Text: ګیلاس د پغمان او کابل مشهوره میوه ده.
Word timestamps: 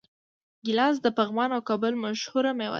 ګیلاس 0.65 0.95
د 1.01 1.07
پغمان 1.17 1.49
او 1.55 1.61
کابل 1.69 1.93
مشهوره 2.03 2.51
میوه 2.57 2.67
ده. 2.67 2.69